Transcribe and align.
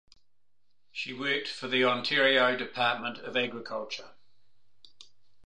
She 0.91 1.13
worked 1.13 1.47
for 1.47 1.67
the 1.67 1.85
Ontario 1.85 2.57
Department 2.57 3.19
of 3.19 3.37
Agriculture. 3.37 4.15